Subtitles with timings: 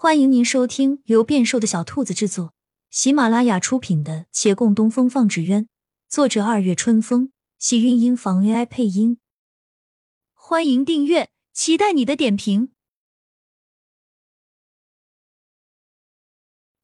[0.00, 2.54] 欢迎您收听由变瘦的小兔子制作、
[2.88, 5.64] 喜马拉雅出品的《且共东风放纸鸢》，
[6.08, 9.18] 作者二月春风，喜韵音房 AI 配音。
[10.34, 12.70] 欢迎订阅，期待你的点评。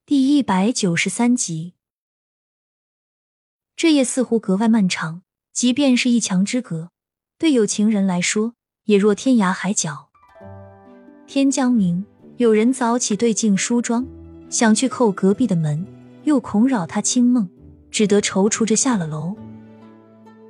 [0.04, 1.74] 第一百九十三集，
[3.76, 5.22] 这夜似乎格外漫长，
[5.52, 6.90] 即便是一墙之隔，
[7.38, 8.56] 对有情人来说
[8.86, 10.10] 也若天涯海角。
[11.28, 12.04] 天将明。
[12.36, 14.04] 有人早起对镜梳妆，
[14.50, 15.86] 想去叩隔壁的门，
[16.24, 17.48] 又恐扰他清梦，
[17.92, 19.36] 只得踌躇着下了楼。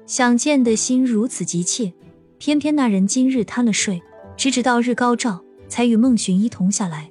[0.06, 1.92] 想见的心如此急切，
[2.38, 4.02] 偏偏那人今日贪了睡，
[4.34, 7.10] 直至到日高照，才与孟寻一同下来。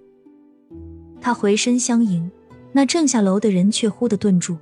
[1.21, 2.31] 他回身相迎，
[2.71, 4.58] 那正下楼的人却忽地顿住，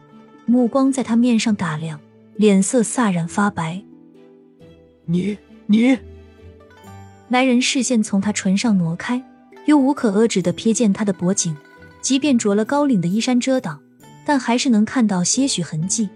[0.46, 1.98] 目光在他面上打量，
[2.36, 3.82] 脸色飒然发白。
[5.06, 5.38] 你
[5.68, 5.98] 你，
[7.30, 9.24] 来人视线从他唇上挪开。
[9.72, 11.56] 又无可遏制的瞥见他的脖颈，
[12.02, 13.80] 即便着了高领的衣衫遮挡，
[14.26, 16.10] 但还是能看到些许痕迹。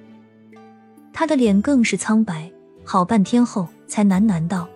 [1.14, 2.52] 他的脸更是苍白，
[2.84, 4.68] 好半天后才喃喃道：“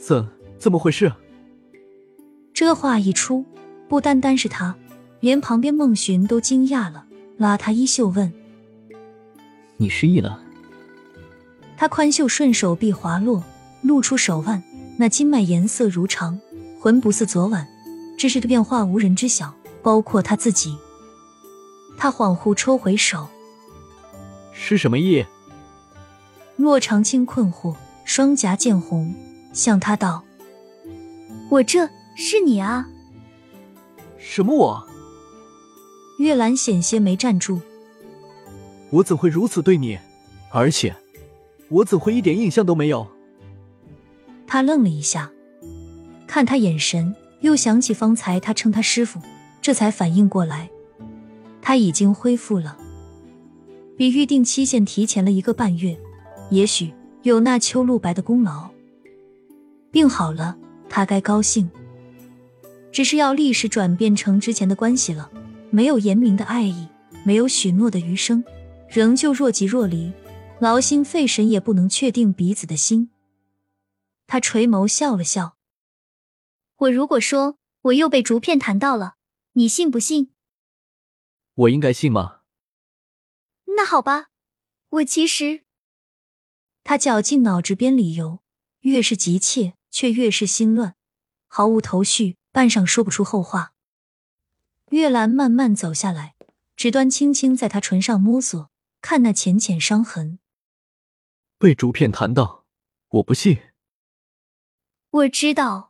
[0.00, 0.26] 怎
[0.58, 1.12] 怎么回事？”
[2.54, 3.44] 这话一出，
[3.90, 4.74] 不单单是他，
[5.20, 7.04] 连旁边孟寻都惊讶了，
[7.36, 8.32] 拉他衣袖问
[9.76, 10.40] ：“你失忆了？”
[11.76, 13.44] 他宽袖顺手臂滑落，
[13.82, 14.62] 露出手腕，
[14.96, 16.40] 那筋脉颜色如常。
[16.80, 17.68] 魂不似昨晚，
[18.16, 20.78] 只是这变化无人知晓，包括他自己。
[21.98, 23.28] 他恍惚抽回手，
[24.54, 25.26] 是什么意？
[26.56, 29.14] 洛长青困惑，双颊渐红，
[29.52, 30.24] 向他道
[31.52, 31.86] ：“我这
[32.16, 32.88] 是你啊？”
[34.16, 34.86] 什么我？
[36.18, 37.60] 月兰险些没站住。
[38.88, 39.98] 我怎会如此对你？
[40.50, 40.96] 而且，
[41.68, 43.06] 我怎会一点印象都没有？
[44.46, 45.30] 他愣了一下。
[46.30, 49.20] 看他眼神，又想起方才他称他师傅，
[49.60, 50.70] 这才反应过来，
[51.60, 52.78] 他已经恢复了，
[53.96, 55.98] 比预定期限提前了一个半月，
[56.50, 58.70] 也许有那秋露白的功劳。
[59.90, 60.56] 病好了，
[60.88, 61.68] 他该高兴，
[62.92, 65.28] 只是要立时转变成之前的关系了，
[65.70, 66.86] 没有言明的爱意，
[67.24, 68.44] 没有许诺的余生，
[68.88, 70.12] 仍旧若即若离，
[70.60, 73.10] 劳心费神也不能确定彼此的心。
[74.28, 75.56] 他垂眸笑了笑。
[76.80, 79.16] 我如果说我又被竹片弹到了，
[79.52, 80.32] 你信不信？
[81.52, 82.40] 我应该信吗？
[83.76, 84.30] 那好吧，
[84.88, 85.64] 我其实……
[86.82, 88.40] 他绞尽脑汁编理由，
[88.80, 90.96] 越是急切，却越是心乱，
[91.48, 93.74] 毫无头绪，半晌说不出后话。
[94.88, 96.34] 月兰慢慢走下来，
[96.76, 98.70] 指端轻轻在他唇上摸索，
[99.02, 100.38] 看那浅浅伤痕。
[101.58, 102.64] 被竹片弹到，
[103.08, 103.60] 我不信。
[105.10, 105.89] 我知道。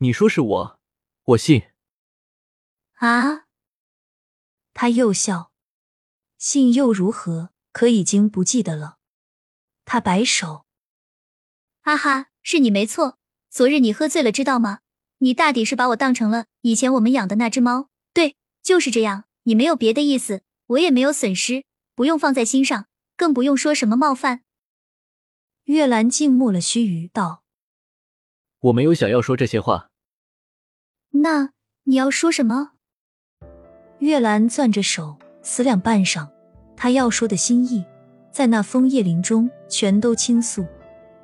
[0.00, 0.80] 你说是我，
[1.24, 1.64] 我信。
[2.94, 3.46] 啊！
[4.72, 5.50] 他又笑，
[6.36, 7.50] 信又如何？
[7.72, 8.98] 可已经不记得了。
[9.84, 10.66] 他摆手，
[11.80, 13.18] 哈哈，是你没错。
[13.50, 14.80] 昨日你喝醉了，知道吗？
[15.18, 17.88] 你大抵是把我当成了以前我们养的那只猫。
[18.12, 19.24] 对，就是这样。
[19.44, 21.64] 你没有别的意思，我也没有损失，
[21.96, 24.44] 不用放在心上，更不用说什么冒犯。
[25.64, 27.42] 月兰静默了须臾，道。
[28.60, 29.87] 我没有想要说这些话。
[31.10, 31.50] 那
[31.84, 32.72] 你要说什么？
[33.98, 36.28] 月兰攥着手，思量半晌，
[36.76, 37.84] 她要说的心意，
[38.30, 40.64] 在那枫叶林中全都倾诉。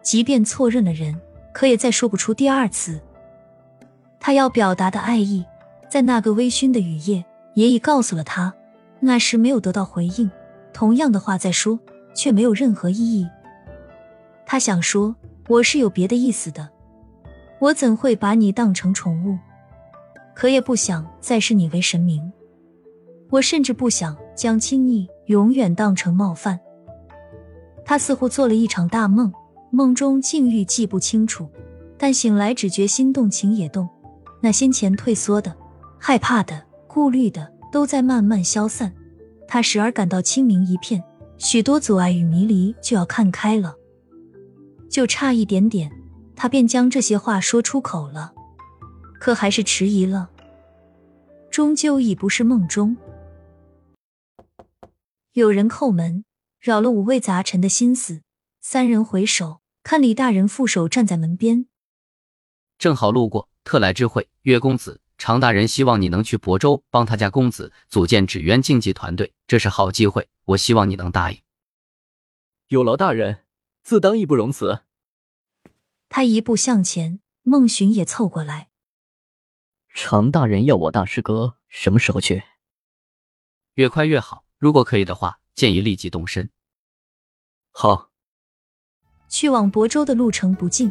[0.02, 1.18] 即便错认了人，
[1.52, 3.00] 可也再说不出第二次。
[4.18, 5.44] 他要表达的爱意，
[5.88, 7.24] 在那个微醺的雨夜，
[7.54, 8.52] 也已告诉了他。
[9.00, 10.30] 那时没有得到回应，
[10.72, 11.78] 同样的话再说，
[12.14, 13.28] 却没有任何意义。
[14.46, 15.14] 他想说，
[15.48, 16.70] 我是有别的意思的。
[17.60, 19.38] 我怎会把你当成宠物？
[20.34, 22.32] 可也不想再视你为神明。
[23.30, 26.58] 我甚至不想将亲昵永远当成冒犯。
[27.84, 29.32] 他似乎做了一场大梦，
[29.70, 31.48] 梦中境遇记不清楚，
[31.98, 33.88] 但醒来只觉心动情也动。
[34.40, 35.54] 那先前退缩的、
[35.98, 38.92] 害怕的、顾虑的，都在慢慢消散。
[39.48, 41.02] 他时而感到清明一片，
[41.38, 43.74] 许多阻碍与迷离就要看开了。
[44.88, 45.90] 就差一点点，
[46.36, 48.32] 他便将这些话说出口了，
[49.24, 50.28] 可还是迟疑了。
[51.50, 52.94] 终究已不是梦中。
[55.32, 56.26] 有人叩门，
[56.60, 58.20] 扰了五味杂陈的心思。
[58.60, 61.64] 三人回首，看李大人负手站在门边。
[62.76, 64.28] 正好路过，特来知会。
[64.42, 70.28] 岳公子，常大人希望你能去亳州帮他家公子组建纸鸢竞技团队，这是好机会。
[70.44, 71.40] 我希望你能答应。
[72.68, 73.38] 有劳大人，
[73.82, 74.80] 自当义不容辞。
[76.10, 78.68] 他一步向前，孟寻也凑过来。
[79.96, 82.42] 常大人要我大师哥什么时候去？
[83.74, 86.50] 越快越好，如果可以的话，建议立即动身。
[87.70, 88.10] 好。
[89.28, 90.90] 去往亳州的路程不近，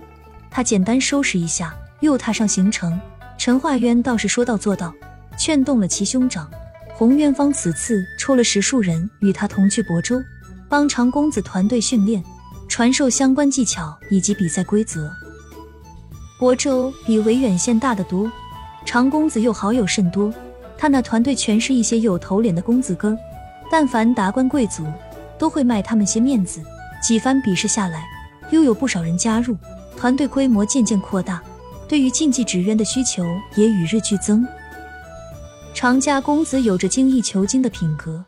[0.50, 3.00] 他简单收拾一下，又踏上行程。
[3.38, 4.94] 陈化渊倒是说到做到，
[5.38, 6.50] 劝动了其兄长。
[6.94, 10.22] 洪元方此次抽了十数人与他同去亳州，
[10.70, 12.24] 帮长公子团队训练、
[12.70, 15.14] 传授相关技巧以及比赛规则。
[16.40, 18.32] 亳州比维远县大得多，
[18.94, 20.32] 长公子又好友甚多，
[20.78, 23.18] 他那团队全是一些有头脸的公子哥，
[23.72, 24.86] 但凡达官贵族
[25.36, 26.62] 都会卖他们些面子。
[27.02, 28.04] 几番比试下来，
[28.52, 29.58] 又有不少人加入，
[29.98, 31.42] 团队规模渐渐扩大，
[31.88, 33.26] 对于竞技纸鸢的需求
[33.56, 34.48] 也与日俱增。
[35.74, 38.24] 常家公子有着精益求精的品格，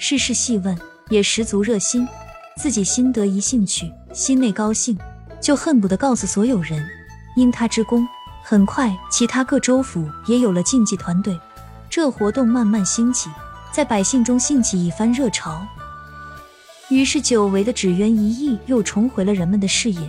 [0.00, 0.76] 事事细问，
[1.10, 2.08] 也十足热心。
[2.56, 4.98] 自己心得一兴趣，心内高兴，
[5.40, 6.84] 就恨不得告诉所有人。
[7.36, 8.04] 因他之功，
[8.50, 11.38] 很快其他各州府也有了竞技团队，
[11.90, 13.28] 这活动慢慢兴起，
[13.70, 15.60] 在百姓中兴起一番热潮。
[16.88, 20.00] 于是，久违的纸鸢一役又重回了人们的视野。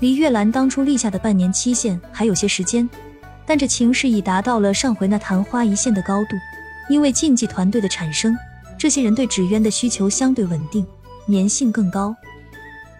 [0.00, 2.88] 离月兰当初立下的半年期限还有些时间。
[3.44, 6.36] 但这情势已达到了上回那昙花一现的高度，
[6.88, 8.34] 因为竞技团队的产生，
[8.78, 10.86] 这些人对纸鸢的需求相对稳定，
[11.28, 12.16] 粘性更高。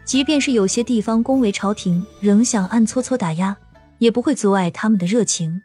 [0.05, 3.57] 即便是有些地方恭维朝廷，仍想暗搓搓打压，
[3.99, 5.63] 也不会阻碍他们的热情。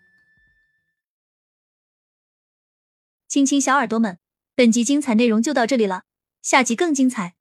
[3.27, 4.17] 亲亲小耳朵们，
[4.55, 6.03] 本集精彩内容就到这里了，
[6.41, 7.35] 下集更精彩，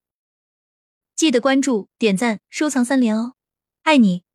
[1.16, 3.34] 记得关注、点赞、收藏三连哦，
[3.82, 4.27] 爱你！